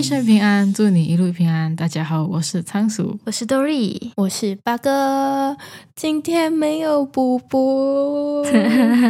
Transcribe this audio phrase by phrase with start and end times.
[0.00, 1.76] 一生平安，祝你一路平安。
[1.76, 5.54] 大家好，我是仓鼠，我是 Dory，我是八哥。
[5.94, 8.42] 今天没有补播，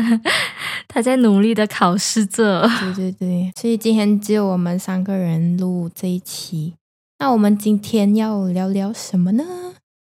[0.89, 2.69] 他在努力的考试着。
[2.81, 6.75] 对对对，所以今天只有我们三个人录这一期。
[7.21, 9.45] 那我们今天要聊聊什么呢？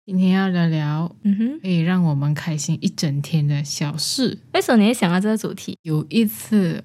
[0.05, 4.37] 今天要聊聊，嗯哼，可以让我们开心一整天的小事。
[4.53, 5.77] 为什么你会想到这个主题？
[5.81, 6.81] 有一次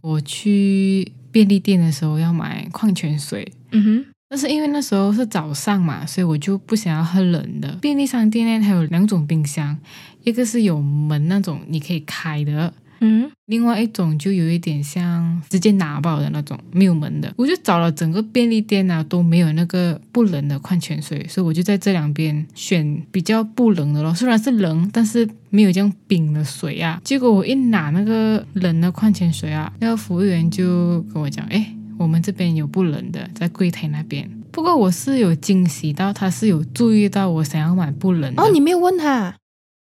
[0.00, 7.72] 我去便利店的时候要买矿泉水，嗯哼，但是因为那时候是早上嘛，所以我就不想要喝冷的。
[7.82, 9.76] 便利商店呢，它有两种冰箱，
[10.22, 17.32] 一个是有门那种你可以开的，嗯，另外一种就有一点像直接拿爆的那种没有门的。
[17.36, 24.14] 我就找了整个便利店啊都没有那个不冷的矿泉水，所以我就在这两边选比较不冷的咯。
[24.14, 27.00] 虽然是冷，但是没有这样冰的水啊。
[27.04, 38.40] 结果我一拿那个冷的矿泉水啊，那个服务员就跟我讲：“哎，我们这边有不冷的，在柜台那边。”不过我是有惊喜到，他是有注意到我想要买不冷的。
[38.40, 39.34] 哦，你没有问他？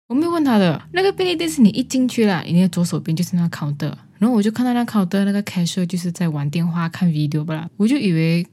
[0.09, 8.47] 我没有问他的那个便利店是你一进去啦，你的左手边就是那个 counter，然后我就看到那 counter 那个 cashier 就是在玩电话看 video 吧啦，我就以为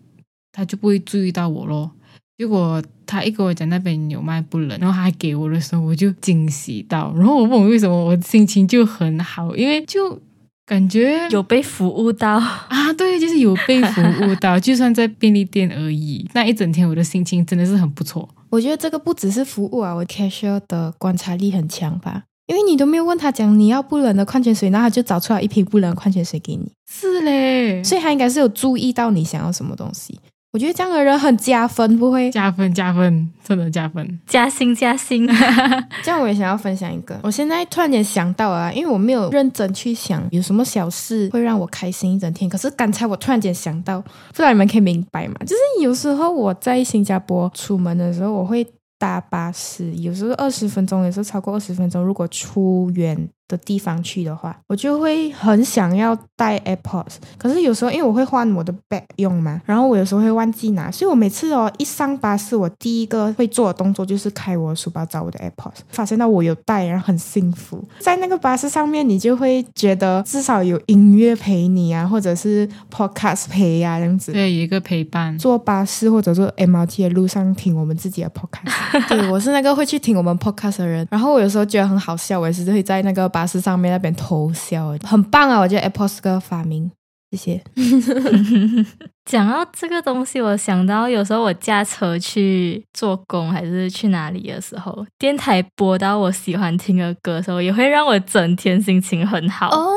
[0.51, 1.91] 他就不会注意到我咯。
[2.35, 10.19] 结果他一跟我讲那边有卖不冷，然后他还给我的时候，我就惊喜到，然后我问我为什么，我心情就很好，因为就
[10.65, 12.37] 感觉有被服务到。
[12.37, 18.27] 啊， 对，就是有被服务到，就算在便利店而已，那一整天我的心情真的是很不错。
[18.53, 22.25] 我觉得这个不只是服务啊，我 cashier 的观察力很强吧？
[22.45, 30.19] 因为你都没有问他讲你要不冷的矿泉水，然后他就找出来一瓶不冷的矿泉水给你，是嘞，所以他应该是有注意到你想要什么东西。
[30.53, 32.29] 我觉得这样的人很加分，不会？
[32.29, 34.19] 加分加分，真的加分。
[34.27, 35.27] 加薪加薪，
[36.05, 45.33] 这样我也想要分享一个，我现在突然间想到啊，因为我没有认真去想有什么小事会让我开心一整天，可是刚才我突然间想到，不知道你们可以明白吗？
[45.39, 48.63] 就是有时候我在新加坡出门的时候，我会
[48.99, 52.05] 搭巴士，有时候二十分钟，有时候超过二十分钟。
[52.05, 53.17] 如果出远
[53.47, 57.15] 的地方去的话，我就会很想要带 AirPods。
[57.37, 67.83] 可是有时候因为我会换我的 bag 用嘛，然后我有时候会忘记拿，所以我每次哦一上巴士，我第一个会做的动作就是开我的书包找我的 AirPods，发现到我有带，然后很幸福。
[67.99, 74.31] 在那个巴士上面，你就会觉得至少有音乐陪你啊，或者是 Podcast 陪呀、这样子。
[74.31, 75.37] 对，有一个陪伴。
[75.37, 79.07] 坐巴士或者坐 MRT 的路上听我们自己的 podcast。
[79.09, 85.59] 对我是那个会去听我们 podcast 的人，然后我有时候觉得很好笑，我也是会在那个巴士上面那边偷笑，很棒啊！
[85.59, 86.91] 我觉得 Apple 是个发明，
[87.31, 87.63] 谢谢。
[89.25, 99.69] 讲到这个东西，我想到有时候我驾车去做工还是去哪里的时候，电台播到我喜欢听的歌的时候，也会让我整天心情很好。
[99.69, 99.89] 哦，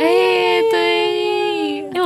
[0.00, 0.06] 哎，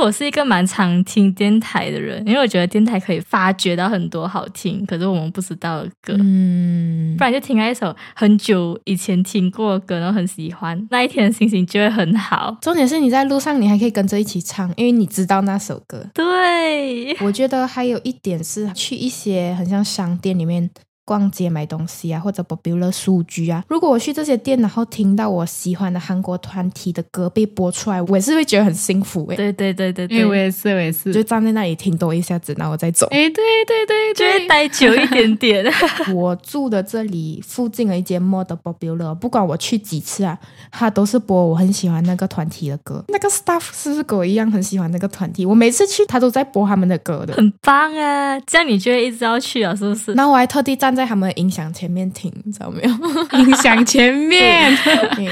[0.01, 12.57] 我是一个蛮常听电台的人，因为我觉得电台可以发掘到很多好听，可是我们不知道的歌，嗯不，然就听到一首很久以前听过的歌，然后很喜欢，那一天的心情就会很好。
[12.61, 16.03] 重点是你在路上你还可以跟着一起唱，因为你知道那首歌。
[16.13, 20.67] 对，我觉得还有一点是去一些很像商店里面
[21.11, 23.61] 逛街买东西啊，或者 popular 书局啊。
[23.67, 29.35] 如果我去这些店，然后听到我喜欢的韩国团体的歌被播出来，我也是会觉得很幸福诶。
[29.35, 31.11] 对对对对对，我也是，我也是。
[31.11, 33.07] 就站在那里听多一下子，然后我再走。
[33.07, 35.65] 哎，对对对就会，待久一点点。
[36.15, 40.37] 我住的这里附近的一间 mod popular，不管我去几次啊，
[40.71, 43.03] 他都是播我很喜欢那个团体的歌。
[43.09, 45.45] 那个 staff 是不是跟我一样很喜欢那个团体？
[45.45, 47.33] 我每次去，他都在播他们的歌的。
[47.33, 48.39] 很棒啊！
[48.47, 50.13] 这样你就会一直要去啊，是不是？
[50.13, 53.39] 那我还特地站在他们的音响前面听，你知道没有？
[53.39, 54.75] 音响前面，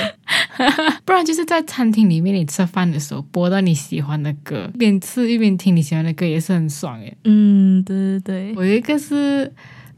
[1.06, 7.16] 不然就是在餐厅里面你吃饭的时候播到你喜欢的歌，一边吃一边听你喜欢的歌也是很爽诶。
[7.24, 9.52] 嗯，对对对，我有一个是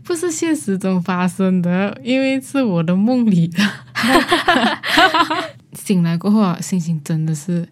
[0.04, 3.60] 不是现实中发生的，因为是我的梦里的。
[5.74, 7.68] 醒来过后啊，心情真的是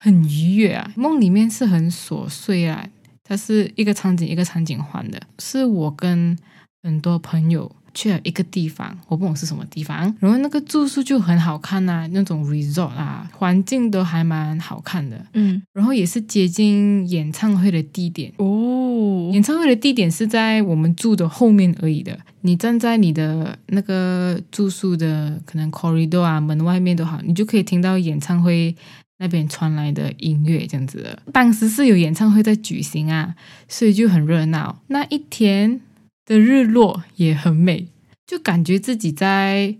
[0.00, 0.90] 很愉悦啊。
[0.96, 2.86] 梦里面是很琐碎啊，
[3.24, 6.36] 它是一个场景一个场景换的，是我跟
[6.82, 18.32] 很多朋友去了一个地方，我不懂是什么地方，然后那个住宿就很好看呐、那种 resort 啊，环境都还蛮好看的，嗯，然后也是接近演唱会的地点。
[18.38, 22.18] 哦，演唱会的地点是在我们住的后面而已的。
[22.40, 28.74] 你站在你的那个住宿的可能 corridor 啊门外面都好，你就可以听到演唱会
[29.18, 31.22] 那边传来的音乐这样子的。
[31.32, 33.36] 当时是有演唱会在举行啊，
[33.68, 34.80] 所以就很热闹。
[34.88, 35.80] 那一天
[36.24, 37.88] 的日落也很美，
[38.26, 39.76] 就感觉自己在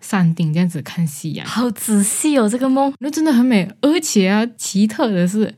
[0.00, 1.46] 山顶这样子看夕阳。
[1.46, 2.92] 好仔细哦，这个梦。
[3.00, 5.54] 那真的很美，而且啊，奇特的是，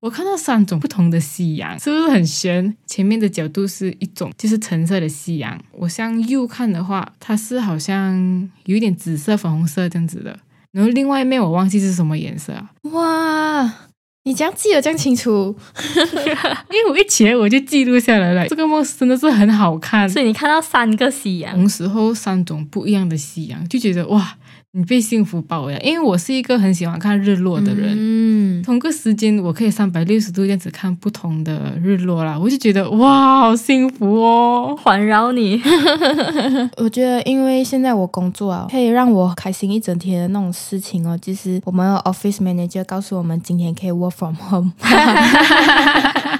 [0.00, 2.74] 我看到三种不同的夕阳，是不是很悬？
[2.86, 5.60] 前面的角度是一种，就是橙色的夕阳。
[5.72, 10.38] 我向右看的话，它是好像有一点紫色、粉红色这样子的。
[10.72, 13.74] 然后另外一面我忘记是什么颜色啊，哇，
[14.24, 15.56] 你这样记得这样清楚，
[16.70, 18.46] 因为我一起来我就记录下来了。
[18.48, 24.36] 这个梦真的是很好看，所以你看到三个夕阳，同时候三种不一样的夕阳，就觉得哇。
[24.72, 27.92] 你被幸福包围了，因为我是一个很喜欢看日落的人。
[27.98, 35.60] 嗯，同个时间我可以三百六十度这样子看不同的日落啦，我就觉得哇，好幸福哦，环绕你。
[36.78, 44.72] 我觉得，因为现在我工作啊，可以让我开心一整天的那种事情哦，就是我们 office manager 告诉我们今天可以 work from home。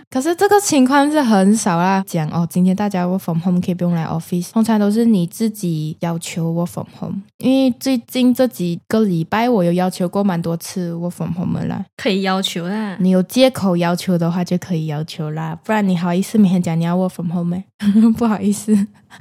[0.09, 8.20] 可是这个情况是很少啦，讲哦，今天大家 work from home 可以不用来 office，通常都是你自己要求 work from home，因为最近。
[8.35, 12.97] 这几个礼拜，我有要求过蛮多次我 from home 啦，可以要求啦。
[13.01, 17.65] 你有借口要求的话，就可以要求啦，不然你好意思每天讲你要 work from home 吗？
[18.19, 18.73] 不好意思。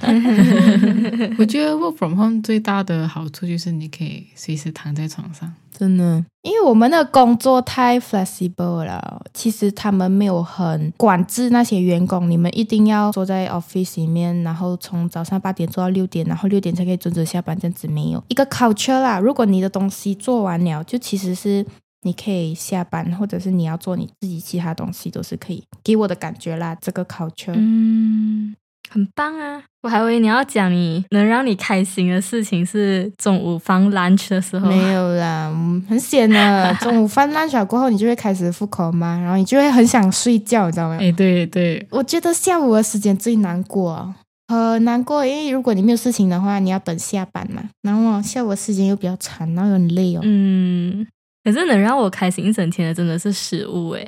[1.38, 5.52] 我觉得 work from home 最大的好处就是你可以随时躺在床上。
[5.80, 19.18] 真的，因为我们的工作太 flexible 了，其实他们没有很管制那些员工，你们一定要坐在 office 里面，然后从早上八点做到六点，然后六点才可以准时下班，这样子没有一个 culture 啦。
[19.18, 21.64] 如果你的东西做完了，就其实是
[22.02, 25.64] 你可以下班，或者是你要做你自己其他东西都是可以。
[25.82, 28.54] 给我的感觉啦，这个 culture，嗯。
[28.90, 29.62] 很棒啊！
[29.82, 34.68] 我还以为你要讲你能让你开心的事情是中午放 lunch 的时候。
[34.68, 35.48] 没有啦，
[35.88, 36.74] 很闲的。
[36.82, 40.98] 中午放 lunch 过后，你就会开始复口嘛，然后你就会很想睡觉，你知道吗？
[41.00, 44.12] 哎，对对，我觉得下午的时间最难过，
[44.48, 50.20] 很难过，因为如果你没有事情的话，你要等下班嘛，然后下午的时间又比较长，然后很累哦。
[50.24, 51.06] 嗯，
[51.44, 54.06] 可是能让我开心一整天的真的是食物哎。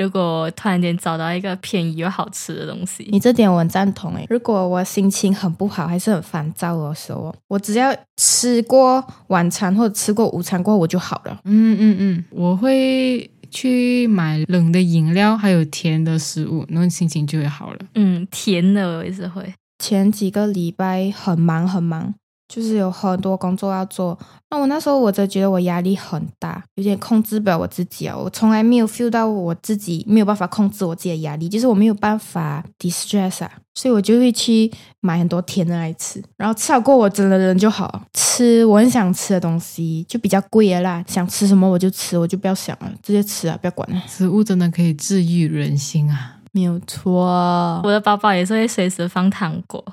[0.00, 4.24] 如果突然间找到一个便宜又好吃的东西，你这点我很赞同诶。
[4.30, 11.38] 如果我心情很不好，还是很烦躁的时候，我只要吃过晚餐或者吃过午餐过后，我就好了。
[11.44, 17.78] 嗯嗯嗯，我会去买冷的饮料，还有甜的食物，然后心情就会好了。
[17.94, 19.52] 嗯，甜的我也是会。
[19.78, 22.14] 前几个礼拜很忙很忙。
[22.50, 24.18] 就是有很多工作要做，
[24.50, 28.16] 那我那时候我就觉得我压力很大，有点控制不了我自己啊。
[28.16, 34.68] 我从来没有 feel 到我自己没有办法控制我自己的压力，就是我没有办法 distress 啊，所以我就会去
[34.98, 38.02] 买很多甜的来吃，然后吃好过我整个人就好。
[38.12, 44.02] 吃我很想吃的东西，就比较贵的啦，想吃什么我就吃，我就不要想了，直接吃啊，不要管了。
[44.08, 46.39] 食物真的可以治愈人心啊。
[46.52, 49.84] 没有错，我的包包也是会随时放糖果，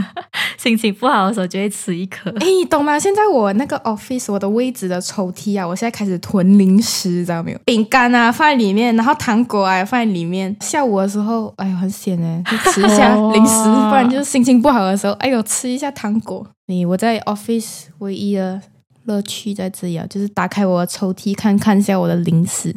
[0.58, 2.28] 心情不好的时候就会吃一颗。
[2.38, 2.98] 哎，你懂吗？
[2.98, 7.58] 现在我那个 office 我的位置的抽屉啊，我现在开始囤零食，知道没有？
[7.64, 10.54] 饼干啊放在里面，然后糖果啊放在里面。
[10.60, 16.46] 下午的时候，哎呦很闲哎，就吃一下 零食，不然就是心情不好的时候，哎呦吃一下糖果。
[16.66, 18.60] 你我在 office 唯一的。
[19.04, 22.72] 乐趣在这里啊，就是打开我的抽屉看看一下我的零食，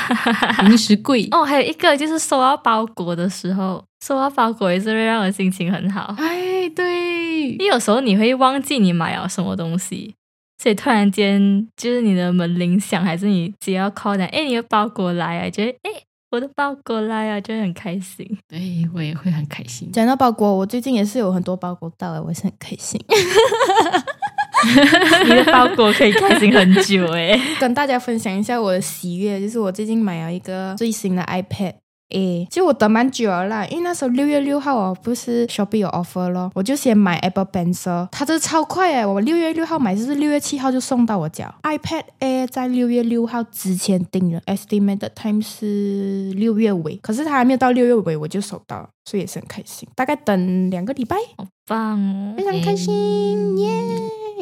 [0.66, 1.44] 零食柜哦。
[1.44, 6.14] 还有一个就是收到包裹的时候，收到包裹也是会让我心情很好。
[6.18, 10.14] 哎，对，你有时候你会忘记你买了什么东西，
[10.62, 15.90] 所以突然间就是你的门铃响，还是你只要 call 讲，哎，你的包裹来啊，觉得哎，
[16.30, 18.26] 我的包裹来啊，就会很开心。
[18.48, 19.90] 对，我也会很开心。
[19.92, 23.00] 讲到包裹，我最近也是有很多包裹到了，我是很开心。
[25.24, 27.38] 你的包裹可以开心很久哎！
[27.60, 31.83] 跟大家分享一下我的喜悦，就是我最近买了一个最新的 iPad。
[32.10, 41.52] 诶，其实我等蛮久了啦，因为那时候六月六号哦，不是 Shopee 有 offer 咯，我就先买 Apple Pencil，它这超快诶，我六月六号买就是六月七号就送到我家。
[41.62, 49.88] iPad Air 在六月六号之前订了，estimated time 是六月尾，可是它还没有到六月尾我就收到了，所以也是很开心。
[49.96, 53.82] 大概等两个礼拜，好棒哦，非常开心耶！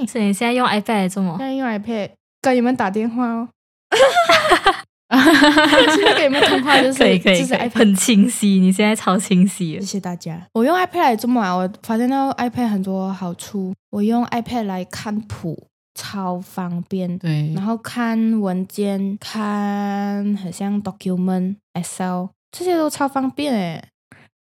[0.09, 1.37] 所以你现在用 iPad 做吗？
[1.39, 2.11] 现在用 iPad
[2.43, 3.49] 跟你们打电话哦。
[5.95, 7.43] 现在给你们通话就是可以可以，
[7.75, 8.59] 很清晰。
[8.59, 10.41] 你现在超清晰，谢谢大家。
[10.55, 13.75] 我用 iPad 来做嘛，我发现到 iPad 很多好处。
[13.91, 17.19] 我用 iPad 来看谱，超方便。
[17.19, 23.85] 对，然后看文件，看很像 document、Excel 这些都超方便诶。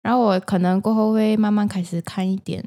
[0.02, 2.64] 然后我可能过后会慢慢开始看一点。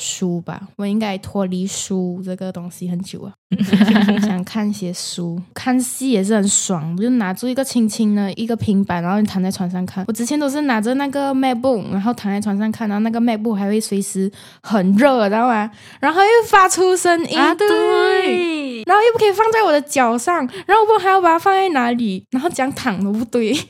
[0.00, 3.32] 书吧，我应该脱离书这个东西很久了。
[4.22, 6.94] 想看一些书，看戏也是很爽。
[6.96, 10.04] 我就拿住一个轻轻的一个平板，然后你躺在床上看。
[10.08, 14.30] 我之前都是拿着那个 MacBook，然后躺在床上看，然后那个 MacBook 还会随时
[14.62, 15.70] 很热，知道吗？
[16.00, 23.54] 然后又发出声音，对，然后又不可以放在我的脚上，然后我还要把它放在哪里，然后讲躺都不对。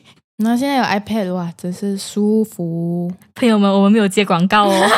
[0.42, 3.12] 然后现在有 iPad 哇，真是舒服。
[3.34, 4.90] 朋友们，我们没有接广告哦，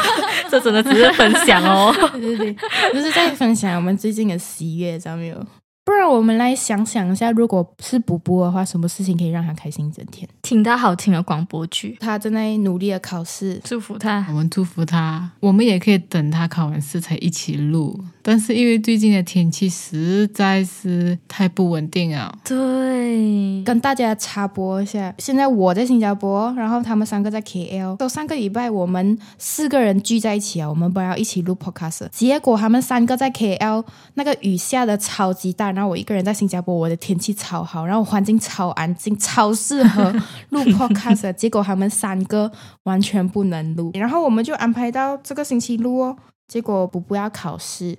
[0.52, 1.90] 这真的只是分享哦。
[2.12, 2.56] 对对对，
[2.92, 5.46] 就是在分享我们最近的喜悦，知道没有？
[5.82, 10.28] 不然我们来想想一下，如果是补播的话，什么事情可以让他开心一整天？
[10.42, 14.24] 听到好听的广播剧，他正在努力的考试，祝福他。
[14.28, 17.98] 我们祝福他，我们也可以等他考完试才一起录。
[18.22, 27.96] 但是因为最近的天气实在是太不稳定啊，对，跟大家插播一下，现在我在新加坡，然后他们三个在 KL。
[27.96, 40.14] 都上个礼拜我们四个人聚在一起啊，我们本来要一起录 podcast，结果他们三个在 KL，那个雨下的超级大，然后我一个人在新加坡，我的天气超好，然后环境超安静，超适合
[40.50, 42.50] 录 podcast，结果他们三个
[42.84, 46.16] 完全不能录，然后我们就安排到这个星期录哦。
[46.48, 47.96] 结果补补要考试，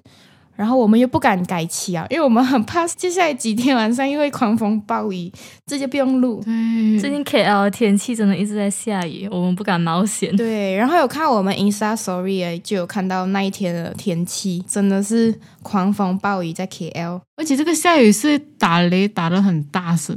[0.55, 5.31] 然后我们又不敢改期啊，因为我们很怕 接下来几天晚上又会狂风暴雨，
[5.65, 6.41] 这就不用录。
[6.45, 10.35] 对，最近 KL 的天气真的一直在下雨，我们不敢冒险。
[10.35, 15.33] 对，然后有看我们 Insta Story 就有看到那一天的天气，真的是
[15.63, 20.15] 狂风暴雨在 KL，而且这个下雨是打雷打得很大声。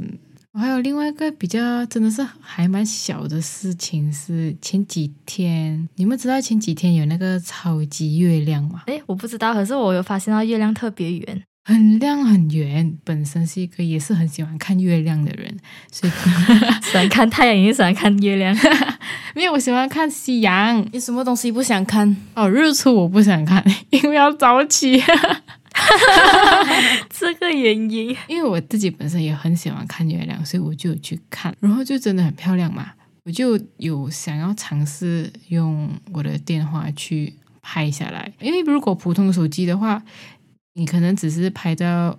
[0.59, 8.81] 还有另外一个比较真的是还蛮小的事情是前几天，你们知道前几天有那个超级月亮吗？
[8.87, 12.97] 哎，我不知道，可是我有发现到月亮特别圆，很亮很圆。
[13.03, 15.55] 本身是一个也是很喜欢看月亮的人，
[15.91, 16.13] 所以
[16.81, 18.57] 喜欢看太阳也喜欢看月亮。
[19.35, 20.83] 没有，我喜欢看夕阳。
[20.91, 22.17] 你什么东西不想看？
[22.33, 24.99] 哦，日出我不想看， 因为要早起。
[27.09, 32.91] 这个原因，因为我自己本身也很喜欢看月亮，所以我就去看，然后就真的很漂亮嘛。
[33.25, 40.01] 我就有想要尝试用我的电话去拍下来，因为如果普通手机的话，
[40.75, 42.17] 你可能只是拍到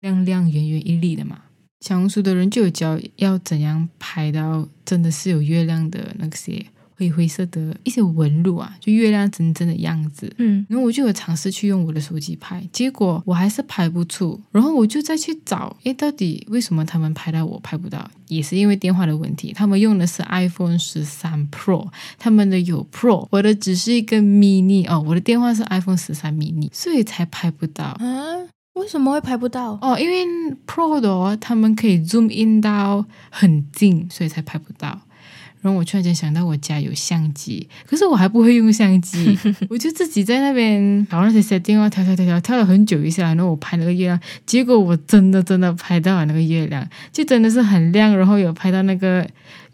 [0.00, 1.40] 亮亮圆圆一粒的嘛。
[1.80, 6.66] 小红书的人就有教要怎样拍到真的是有月亮的那些。
[6.98, 10.30] 灰灰色的一些纹路啊，就月亮真正的样子。
[10.38, 14.38] 嗯，然后我就有尝试去用我的手机拍，结果我还是拍不出。
[14.50, 18.10] 然后我就再去找，诶，到底为什么他们拍到我拍不到？
[18.26, 19.52] 也是因为电话的问题。
[19.54, 21.88] 他们用的是 iPhone 十三 Pro，
[22.18, 25.02] 他们的有 Pro，我的只是一个 mini 哦。
[25.06, 27.84] 我的电话是 iPhone 十三 mini，所以才拍不到。
[27.84, 28.04] 啊？
[28.74, 29.72] 为什么会拍不到？
[29.82, 30.24] 哦，因为
[30.64, 35.00] Pro 的哦，他们可以 zoom in 到很近，所以才拍不到。
[35.60, 39.38] 然后我突然间想到，我家有相机，可是我还不会用相机，
[39.68, 49.26] 我就自己在那边搞那些 setting 啊，调调调调，跳了很久一下，然后我拍那个月亮，结果我真的真的拍到了那个月亮，就真的是很亮，然后有拍到那个。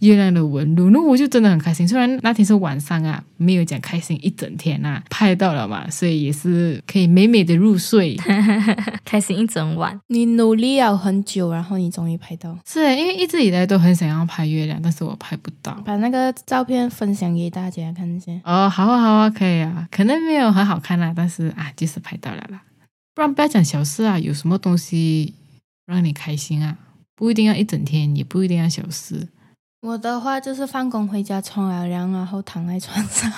[0.04, 1.86] 月亮的纹路，那我就真的很开心。
[1.88, 8.16] 虽然那天是晚上啊，没有讲开心一整天啊，拍到了嘛，所以也是可以美美的入睡，
[9.04, 9.98] 开心一整晚。
[10.08, 12.56] 你努力了很久，然后你终于拍到。
[12.66, 15.72] 是因为一直以来都很想要拍月亮，但是我拍不到。
[15.84, 18.32] 把那个照片分享给大家看一下。
[18.44, 19.88] 哦，好啊，好啊，可以啊。
[19.90, 22.62] 可能没有很好看啊，但是啊，就是拍到了啦。
[23.14, 25.32] 不然不要讲小事啊，有什么东西
[25.86, 26.76] 让你开心啊？
[27.16, 29.28] 不一定要一整天，也不一定要小事。
[29.84, 33.30] 我的话就是放工回家冲完凉，然后躺在床上。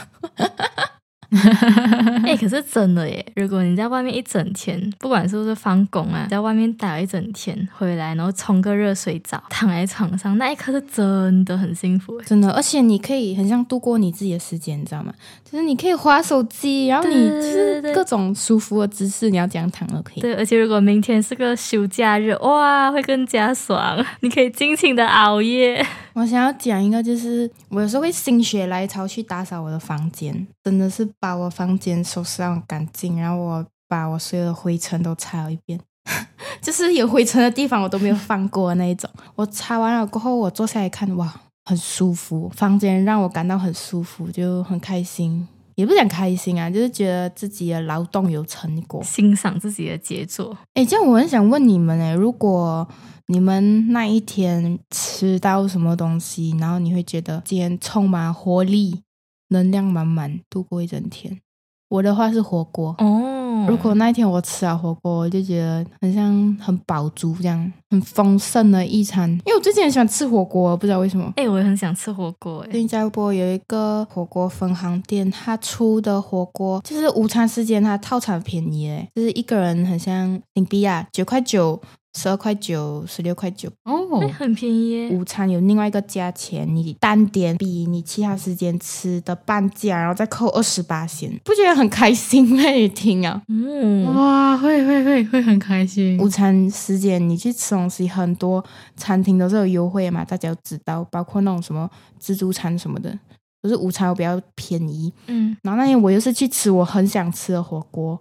[2.25, 3.33] 哎，可是真的耶！
[3.35, 12.49] 如果你在外面一整天，不管是不是放工啊，在外面打了一整天，回来然后冲个热水澡，躺在床上，那一刻是真的很幸福，真的。
[12.53, 15.13] 而且你可以很像度过你自己的时间，你知道吗？
[15.49, 20.21] 就是你可以划手机，然后你就是各种舒服的姿势，你要这样躺都可以。
[20.21, 25.87] 对，而且如果明天是个休假日，哇，会更加爽，你可以尽情的熬夜。
[26.15, 35.79] 我想要讲一个，就是我有时候会心血来潮去打扫我的房间，真的是把我房间收拾很干净，然后我把我所有的灰尘都擦了一遍，
[36.61, 39.09] 就是有灰尘的地方我都没有放过那一种。
[39.37, 41.33] 我擦完了过后，我坐下来看，哇，
[41.67, 50.57] 很舒服，房间让我感到很舒服，就很开心，也不讲开心啊，就是觉得自己的劳动有成果，欣赏自己的杰作。
[50.75, 52.87] 哎，这样我很想问你们，哎，如果
[53.27, 59.03] 你们那一天吃到什么东西，然后你会觉得今天充满活力、
[59.49, 61.41] 能量满满，度过一整天。
[61.89, 63.36] 我的话是火锅哦。
[63.69, 69.31] 如果那一天我吃了火锅，我就觉得很像很饱足，这样很丰盛的一餐。
[69.31, 71.33] 因为我最近很喜欢吃火锅，不知道为什么。
[71.37, 72.61] 哎，我也很想吃火锅。
[72.61, 81.81] 欸，新加坡有一个火锅分行店，他出的火锅就是午餐时间，它套餐便宜，哎，就是一个人很像新币啊，九块九。
[82.17, 83.69] 十二块九、十六块九。
[83.85, 85.11] 哦哎，，很便宜耶。
[85.11, 92.63] 午餐有另外一个价钱，你单点比你其他时间吃的半价，然后再扣二十八先，不觉得很开心吗？
[92.71, 96.19] 你听啊，嗯，哇，会会会会很开心。
[96.19, 98.65] 午餐时间你去吃东西，很多
[98.97, 103.19] 餐厅都是有优惠嘛，大家都知道，包括那种什么自助餐什么的，
[103.61, 105.13] 都是午餐比较便宜。
[105.27, 108.19] 嗯，然后那天我又是去吃我很想吃的火锅，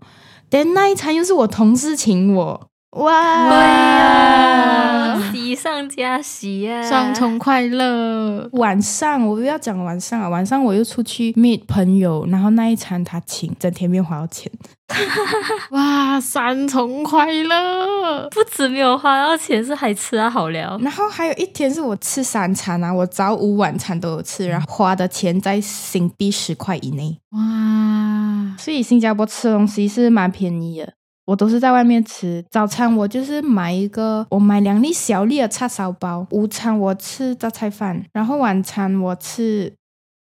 [0.49, 3.49] 但那一餐又是我同事请我，哇！
[3.49, 14.49] 对呀，喜上加喜呀，双重快乐，晚上我又要讲晚上啊，晚上我又出去 meet 朋友，然后那一餐他请，整天没有花到钱。
[15.71, 18.29] 哇，三重快乐。
[18.29, 20.77] 不止没有花到钱，是还吃到好聊。
[20.81, 30.93] 然后还有一天是我吃三餐啊，我早午晚餐都有吃，然后花的钱在新币十块以内，哇，所以新加坡吃东西是蛮便宜的。
[31.25, 39.73] 我都是在外面吃，早餐我就是买一个，我买两粒小粒的叉烧包，午餐我吃榨菜饭，然后晚餐我吃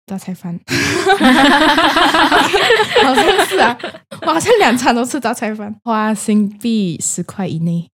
[0.07, 0.59] 榨菜饭，
[3.03, 3.77] 好像是啊，
[4.25, 7.87] 我好像两餐都吃榨菜饭，花新币十块以内，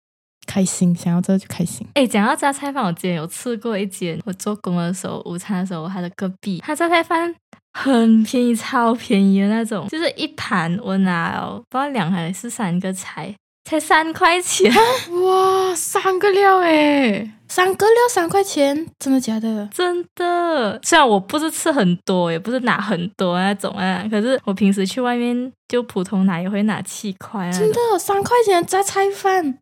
[0.52, 1.88] 开心，想要这就开心。
[1.94, 7.34] 哎，讲到榨菜饭，我之前有吃过一间，我做工的时候，午餐的时候，它的隔壁，它榨菜饭
[7.72, 14.70] 很便宜，超便宜的那种，就是一盘我拿了不知道两还是三个菜，才三块钱，
[15.24, 19.70] 哇，三个料哎，三个料三块钱，真的假的？
[19.74, 20.78] 真的。
[20.84, 27.52] 虽然我不是吃很多，也不是拿很多那种啊，可是我平时去外面就普通拿也会拿七块啊。
[27.54, 29.58] 真的三块钱的杂菜饭，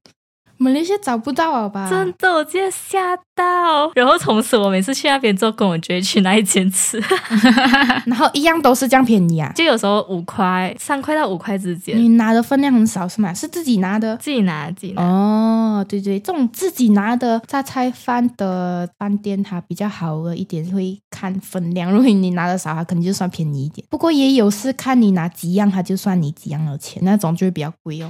[0.61, 1.89] 马来西亚找不到了吧？
[1.89, 3.89] 真的，我直接吓到。
[3.95, 7.01] 然后从此我每次去那边做工，我就会去那一间吃。
[8.05, 9.49] 然后一样都是这样便宜啊？
[9.55, 13.33] 就有时候五块、三块到五块之间，你拿的分量很少是吗？
[13.33, 14.17] 是自己拿的？
[14.17, 15.01] 自己拿自己拿。
[15.01, 23.87] 哦，对对，这种自己拿的榨菜饭的饭店，它比较好的一点会看分量，如果你拿的少，它可能就算便宜一点。
[23.89, 28.09] 不过也有是看你拿几样，它就算你几样的钱，那种就会比较贵哦。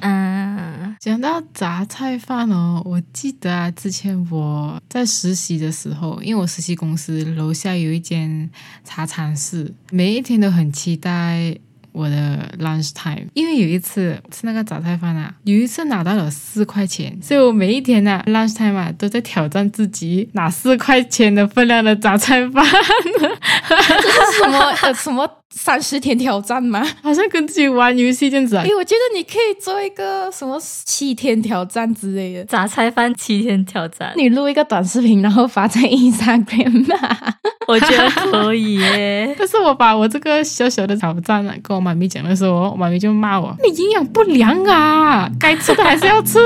[0.60, 8.50] 啊，讲到杂菜饭哦，我记得啊，之前我在实习的时候，因为我实习公司楼下有一间
[8.84, 11.56] 茶餐室，每一天都很期待
[11.92, 22.64] 我的 lunch time，因为有一次吃那个杂菜饭啊，有一次拿到了四块钱，所以我每一天啊 lunch time 啊都在挑战自己拿四块钱的分量的杂菜饭，
[24.42, 26.86] 什么呃什么三十天挑战吗？
[27.02, 28.70] 好像跟自己玩游戏这样子啊哎，。
[28.78, 32.46] 我觉得你可以做一个什么七天挑战之类的。
[32.46, 37.36] 杂菜饭七天挑战，你录一个短视频，然后发在 Instagram 吧。
[37.68, 39.34] 我觉得可以耶。
[39.38, 46.40] 但是我把我这个小小的挑战啊跟我妈咪讲的时候，我妈咪就骂我：“你营养不良啊，该吃的还是要吃。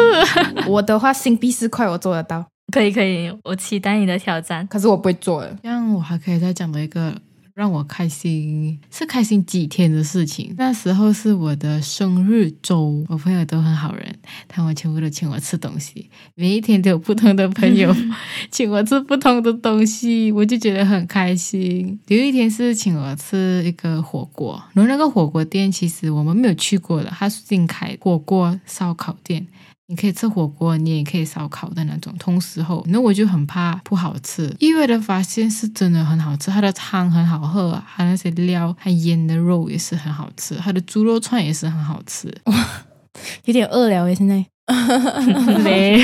[0.67, 4.67] 我的话，新币四块我做得到，可以可以，我期待你的挑战。
[4.67, 5.55] 可是我不会做的”。
[5.63, 7.13] 这样我还可以再讲到一个
[7.53, 10.53] 让我开心，是开心几天的事情。
[10.57, 14.15] 那时候是我的生日周，我朋友都很好人，
[14.47, 17.95] 他们全部都请我吃东西，每一天都有不同的朋友
[18.49, 21.99] 请我吃不同的东西，我就觉得很开心。
[22.07, 29.45] 有一天是请我吃一个火锅，然后那个火锅店其实我们没有去过的，它是新开火锅烧烤店。
[29.93, 32.11] 你可以吃火锅，你也可以烧烤的那种。
[32.17, 42.35] 同时候，那我就很怕不好吃，意外的发现是真的很好吃，它的汤很好喝啊，它那些料，它腌的肉也是很好吃，它的猪肉串也是很好吃。
[43.45, 44.43] 有点饿了耶，现在。
[45.63, 46.01] 没，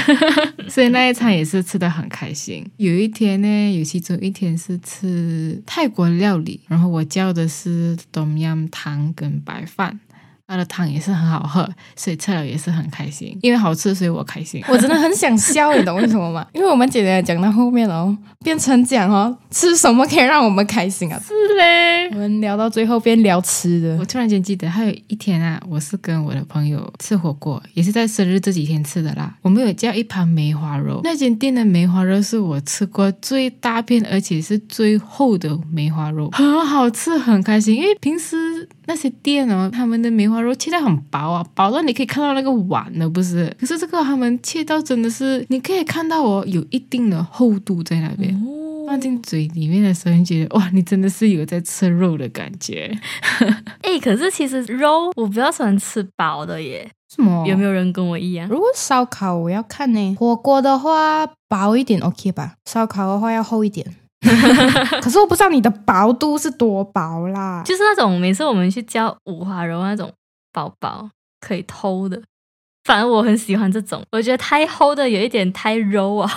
[0.67, 2.63] 所以那一餐也是吃的很开心。
[2.75, 9.99] 有一天呢，有其中一天是吃泰国料理，然后我叫的是冬阴汤跟白饭。
[10.49, 14.59] 它的汤也是很好喝，所以吃了也是很开心，因为好吃，所以我开心。
[14.67, 16.43] 我真的很想笑，你懂为什么吗？
[16.53, 21.21] 因为我们姐姐讲到后面哦，变成讲哦，吃什么可以让我们开心啊？
[21.23, 29.31] 是嘞我，们聊到最后边聊吃的我，突然间记得还有一天啊，我是跟我的朋友吃火锅，也是在生日这几天吃的啦。
[29.43, 37.75] 我们有叫一盘梅花肉，那间店的梅花肉是我吃过最大片，而且是最厚的梅花肉，很好吃，很开心。
[37.75, 43.55] 因为平时那些店哦，他们的梅花肉切得很薄啊，薄到你可以看到那个碗的，不是？
[43.59, 48.35] 可是这个他们切到真的是，你可以看到哦，有一定的厚度在那边。
[48.87, 52.91] 放进嘴里面的时候，你觉得哇，你真的是有在吃肉的感觉。
[53.85, 58.49] 哎，可是其实肉我比较喜欢吃薄的耶，什么有没有人跟我一样？
[58.49, 63.85] 如果烧烤我要看呢，火锅的话薄一点 OK 吧，烧烤的话要厚一点。
[65.01, 70.11] 可是我不知道你的薄度是多薄啦，就是那种每次我们去叫五花肉那种
[70.51, 72.21] 薄薄可以偷的
[72.83, 76.29] 反正我很喜欢这种，我觉得太厚的有一点太肉啊，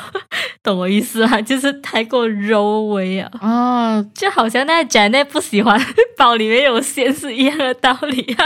[0.62, 1.40] 懂我意思啊？
[1.42, 5.80] 就是太过肉味啊，哦，就好像那个 Janet 不喜欢
[6.16, 8.44] 包里面有馅是一样的道理啊。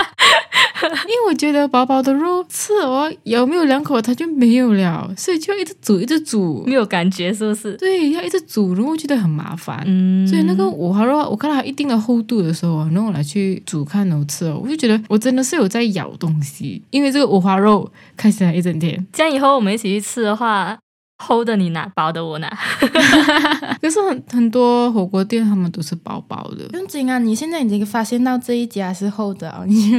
[0.86, 6.74] 因为我觉得薄薄的肉吃哦，咬没有两口它就没有了，所以就要一直煮，一直煮没。
[6.74, 7.72] 有感觉是不是？
[7.78, 9.82] 对，要一直煮，然后我觉得很麻烦。
[9.86, 19.04] 嗯，所以那个五花肉，我看到它一定的厚度的时候啊，然后我来去煮看然后吃哦，我就觉得我真的是有在咬东西，因为这个五花肉开心了一整天。
[19.12, 20.78] 这样以后我们一起去吃的话，
[21.18, 22.48] 厚的你拿，薄的我拿。
[23.80, 29.96] 可是很很多火锅店他们都是薄薄的不，用紧啊，你现在已经发现到这一家是厚的哦，你就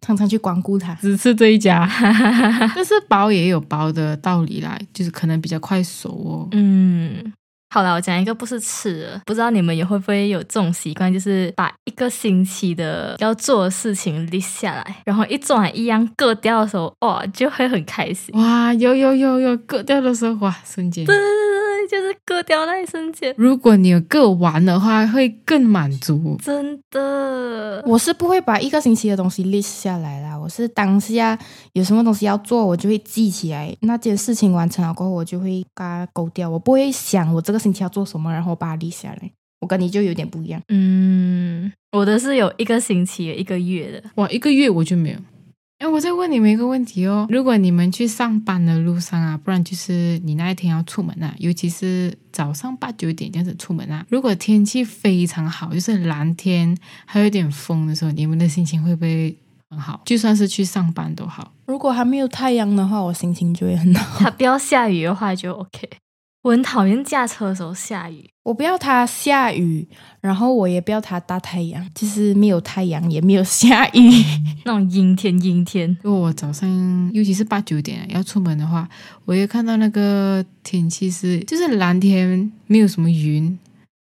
[0.00, 0.94] 常常去光顾它。
[1.02, 1.88] 只吃这一家，
[2.74, 6.48] 但是薄也有薄的道理啦，就是可能比较快熟哦。
[6.52, 7.32] 嗯，
[7.72, 18.38] 好了，我讲一个不是吃的，不知道你们也会不会有这种习惯，就是把一个星期的要做的事情 list 下来，然后一做完一样割掉的时候，哇，就会很开心。
[18.38, 21.06] 哇，有有有有割掉的时候，哇，瞬间。
[21.06, 21.51] 对对对，
[21.92, 26.38] 就是割掉那一瞬间，如果你有割完的话，会更满足。
[26.42, 27.84] 真的。
[27.86, 31.38] 我是不会把一个星期的东西 list 下来啦，我是当下
[31.74, 33.76] 有什么东西要做，我就会记起来。
[33.80, 39.30] 那件事情完成了过后，我就会把它勾掉，我不会想我这个星期要做什么，然后把它立下来。
[39.60, 40.60] 我跟你就有点不一样。
[40.70, 44.02] 嗯，我的是有一个星期、一个月的。
[44.14, 45.18] 哇，一个月我就没有。
[45.82, 59.36] 哎，我再问你们一个问题哦，如果你们去上班的路上啊，不然就是你那一天要出门啊，尤其是早上八九点这样子出门啊，如果天气非常好，就是蓝天，还有一点风的时候，你们的心情会不会
[59.70, 60.00] 很好？
[60.04, 61.52] 就算是去上班都好。
[61.66, 64.20] 如果还没有太阳的话，我心情就会很好。
[64.22, 65.90] 它不要下雨的话就 OK。
[66.42, 68.28] 我很讨厌驾车的时候下雨。
[68.42, 69.86] 我不要它下雨，
[70.20, 74.10] 然后我也不要它大太阳，就是没有太阳也没有下雨。
[74.66, 76.68] 那种阴天阴天，如果我早上，
[77.14, 78.88] 尤其是八九点要出门的话，
[79.24, 83.56] 我也看到那个天气是就是蓝天，没有什么云，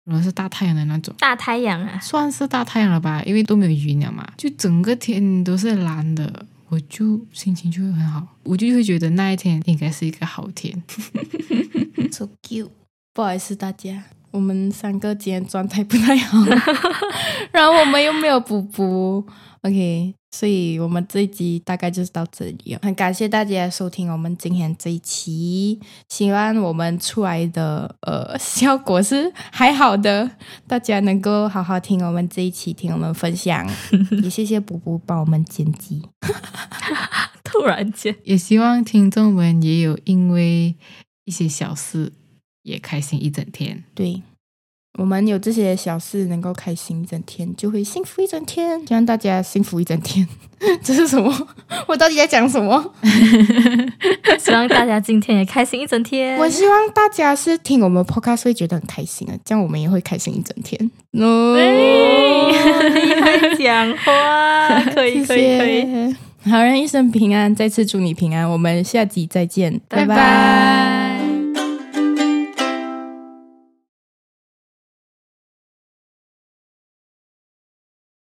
[0.06, 1.12] 然后是大太阳的那种。
[1.17, 10.84] 大太阳啊，算是大太阳了吧，因为都没有云了嘛，就整个天都是蓝的，我就心情就会很好，我就会觉得那一天应该是一个好天。
[12.12, 12.70] So cute，
[13.14, 16.38] 不好意思大家，我们三个今天状态不太好，
[17.52, 19.26] 然后我们又没有补补
[19.62, 22.80] ，OK，所以我们这一集大概就是到这里了。
[22.84, 30.30] 很感谢大家收听我们今天这一期，希望我们出来的呃效果是还好的，
[30.68, 33.68] 大家能够好好听我们这一期，听我们分享，
[34.22, 36.04] 也谢谢补补帮我们剪辑。
[37.44, 40.76] 突然间，也希望听众们也有因为
[41.24, 42.12] 一些小事
[42.68, 43.84] 也开心一整天。
[43.96, 44.22] 对，
[45.00, 48.86] 我们有这些小事能够开心一整天，就会幸福一整天。
[48.86, 50.28] 希望大家幸福一整天。
[50.84, 51.32] 这是什么？
[51.88, 52.94] 我到底在讲什么？
[54.40, 56.38] 希望大家今天也开心一整天。
[56.38, 60.92] 我希望大家是听我们 podcast 会觉得很开心啊，这样我们也会开心一整天。
[61.14, 66.16] 哦，哎厉害讲话，可以可以可以。
[66.50, 68.50] 好人一生平安，再次祝你平安。
[68.50, 71.07] 我们下集再见，拜拜